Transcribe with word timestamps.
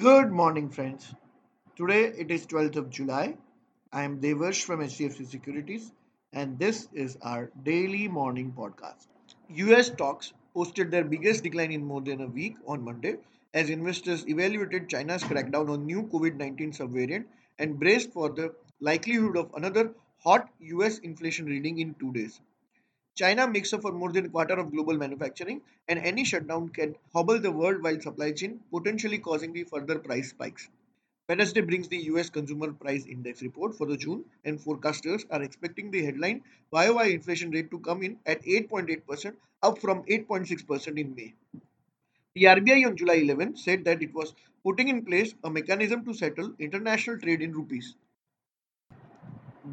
Good 0.00 0.32
morning, 0.32 0.70
friends. 0.70 1.14
Today 1.76 2.04
it 2.16 2.30
is 2.30 2.46
12th 2.46 2.76
of 2.76 2.88
July. 2.88 3.36
I 3.92 4.04
am 4.04 4.18
Devarsh 4.18 4.62
from 4.64 4.80
HDFC 4.80 5.26
Securities, 5.28 5.92
and 6.32 6.58
this 6.58 6.88
is 6.94 7.18
our 7.20 7.50
daily 7.64 8.08
morning 8.08 8.54
podcast. 8.56 9.08
US 9.50 9.88
stocks 9.88 10.32
posted 10.54 10.90
their 10.90 11.04
biggest 11.04 11.44
decline 11.44 11.70
in 11.70 11.84
more 11.84 12.00
than 12.00 12.22
a 12.22 12.28
week 12.28 12.56
on 12.66 12.82
Monday 12.82 13.16
as 13.52 13.68
investors 13.68 14.26
evaluated 14.26 14.88
China's 14.88 15.22
crackdown 15.22 15.68
on 15.68 15.84
new 15.84 16.04
COVID 16.04 16.36
19 16.36 16.72
subvariant 16.72 17.26
and 17.58 17.78
braced 17.78 18.10
for 18.14 18.30
the 18.30 18.54
likelihood 18.80 19.36
of 19.36 19.52
another 19.54 19.92
hot 20.24 20.48
US 20.60 20.96
inflation 21.00 21.44
reading 21.44 21.78
in 21.78 21.94
two 22.00 22.10
days. 22.14 22.40
China 23.20 23.46
makes 23.46 23.70
up 23.74 23.82
for 23.82 23.92
more 23.92 24.10
than 24.10 24.24
a 24.24 24.28
quarter 24.30 24.54
of 24.54 24.72
global 24.72 24.96
manufacturing, 24.96 25.60
and 25.88 25.98
any 25.98 26.24
shutdown 26.24 26.70
can 26.70 26.96
hobble 27.12 27.38
the 27.38 27.52
worldwide 27.52 28.02
supply 28.02 28.32
chain, 28.32 28.58
potentially 28.70 29.18
causing 29.18 29.52
the 29.52 29.62
further 29.64 29.98
price 29.98 30.30
spikes. 30.30 30.70
Wednesday 31.28 31.60
brings 31.60 31.86
the 31.88 31.98
US 32.12 32.30
Consumer 32.30 32.72
Price 32.72 33.04
Index 33.04 33.42
report 33.42 33.74
for 33.74 33.86
the 33.86 33.98
June, 33.98 34.24
and 34.46 34.58
forecasters 34.58 35.26
are 35.30 35.42
expecting 35.42 35.90
the 35.90 36.02
headline 36.02 36.42
YOY 36.72 37.10
inflation 37.10 37.50
rate 37.50 37.70
to 37.70 37.78
come 37.80 38.02
in 38.02 38.18
at 38.24 38.42
8.8%, 38.42 39.34
up 39.62 39.78
from 39.78 40.02
8.6% 40.04 40.98
in 40.98 41.14
May. 41.14 41.34
The 42.34 42.44
RBI 42.44 42.86
on 42.86 42.96
July 42.96 43.16
11 43.16 43.58
said 43.58 43.84
that 43.84 44.02
it 44.02 44.14
was 44.14 44.32
putting 44.64 44.88
in 44.88 45.04
place 45.04 45.34
a 45.44 45.50
mechanism 45.50 46.06
to 46.06 46.14
settle 46.14 46.54
international 46.58 47.18
trade 47.18 47.42
in 47.42 47.52
rupees. 47.52 47.96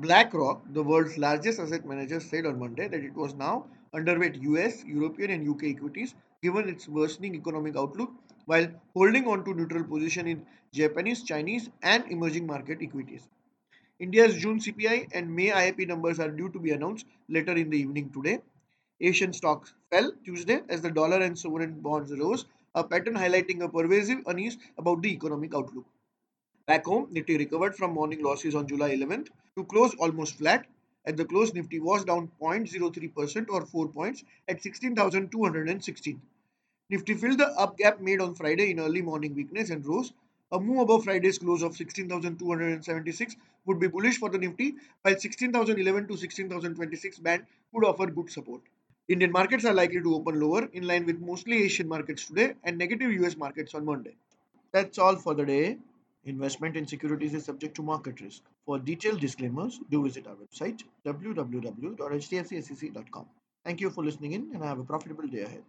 BlackRock, 0.00 0.62
the 0.72 0.82
world's 0.82 1.18
largest 1.18 1.60
asset 1.60 1.84
manager, 1.84 2.20
said 2.20 2.46
on 2.46 2.58
Monday 2.58 2.88
that 2.88 3.04
it 3.04 3.14
was 3.14 3.34
now 3.34 3.66
underweight 3.94 4.40
US, 4.42 4.84
European, 4.84 5.30
and 5.30 5.46
UK 5.48 5.64
equities 5.64 6.14
given 6.42 6.68
its 6.68 6.88
worsening 6.88 7.34
economic 7.34 7.76
outlook, 7.76 8.10
while 8.46 8.66
holding 8.94 9.26
on 9.28 9.44
to 9.44 9.54
neutral 9.54 9.84
position 9.84 10.26
in 10.26 10.46
Japanese, 10.72 11.22
Chinese, 11.22 11.68
and 11.82 12.04
emerging 12.10 12.46
market 12.46 12.78
equities. 12.80 13.28
India's 13.98 14.36
June 14.36 14.58
CPI 14.58 15.08
and 15.12 15.34
May 15.34 15.48
IIP 15.50 15.86
numbers 15.86 16.18
are 16.18 16.30
due 16.30 16.48
to 16.50 16.58
be 16.58 16.70
announced 16.70 17.06
later 17.28 17.52
in 17.52 17.70
the 17.70 17.78
evening 17.78 18.10
today. 18.10 18.40
Asian 19.00 19.32
stocks 19.32 19.74
fell 19.90 20.12
Tuesday 20.24 20.62
as 20.68 20.80
the 20.80 20.90
dollar 20.90 21.20
and 21.20 21.38
sovereign 21.38 21.80
bonds 21.80 22.12
rose, 22.18 22.46
a 22.74 22.82
pattern 22.82 23.14
highlighting 23.14 23.62
a 23.62 23.68
pervasive 23.68 24.20
unease 24.26 24.58
about 24.78 25.02
the 25.02 25.12
economic 25.12 25.54
outlook. 25.54 25.84
Back 26.66 26.84
home, 26.84 27.08
Nifty 27.10 27.36
recovered 27.38 27.74
from 27.74 27.92
morning 27.92 28.22
losses 28.22 28.54
on 28.54 28.68
July 28.68 28.94
11th 28.94 29.28
to 29.56 29.64
close 29.64 29.94
almost 29.96 30.36
flat. 30.38 30.64
At 31.04 31.16
the 31.16 31.24
close, 31.24 31.52
Nifty 31.52 31.80
was 31.80 32.04
down 32.04 32.30
0.03% 32.40 33.46
or 33.50 33.66
4 33.66 33.88
points 33.88 34.22
at 34.46 34.62
16,216. 34.62 36.22
Nifty 36.88 37.14
filled 37.14 37.38
the 37.38 37.48
up 37.58 37.76
gap 37.78 38.00
made 38.00 38.20
on 38.20 38.36
Friday 38.36 38.70
in 38.70 38.78
early 38.78 39.02
morning 39.02 39.34
weakness 39.34 39.70
and 39.70 39.84
rose. 39.84 40.12
A 40.52 40.60
move 40.60 40.80
above 40.80 41.02
Friday's 41.04 41.38
close 41.38 41.62
of 41.62 41.74
16,276 41.74 43.36
would 43.66 43.80
be 43.80 43.88
bullish 43.88 44.18
for 44.18 44.28
the 44.30 44.38
Nifty, 44.38 44.76
while 45.02 45.18
16,011 45.18 46.06
to 46.06 46.16
16,026 46.16 47.18
band 47.18 47.44
would 47.72 47.84
offer 47.84 48.06
good 48.06 48.30
support. 48.30 48.60
Indian 49.08 49.32
markets 49.32 49.64
are 49.64 49.74
likely 49.74 50.00
to 50.00 50.14
open 50.14 50.38
lower 50.38 50.68
in 50.72 50.86
line 50.86 51.06
with 51.06 51.18
mostly 51.18 51.64
Asian 51.64 51.88
markets 51.88 52.26
today 52.26 52.54
and 52.62 52.78
negative 52.78 53.10
US 53.24 53.36
markets 53.36 53.74
on 53.74 53.84
Monday. 53.84 54.14
That's 54.70 54.98
all 54.98 55.16
for 55.16 55.34
the 55.34 55.44
day. 55.44 55.78
Investment 56.24 56.76
in 56.76 56.86
securities 56.86 57.34
is 57.34 57.44
subject 57.44 57.74
to 57.74 57.82
market 57.82 58.20
risk. 58.20 58.42
For 58.64 58.78
detailed 58.78 59.18
disclaimers, 59.20 59.80
do 59.90 60.04
visit 60.04 60.28
our 60.28 60.36
website 60.36 60.80
www.hdfcsec.com. 61.04 63.26
Thank 63.64 63.80
you 63.80 63.90
for 63.90 64.04
listening 64.04 64.30
in 64.32 64.50
and 64.54 64.62
have 64.62 64.78
a 64.78 64.84
profitable 64.84 65.26
day 65.26 65.42
ahead. 65.42 65.64